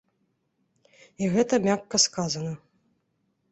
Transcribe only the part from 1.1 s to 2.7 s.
І гэта мякка сказана.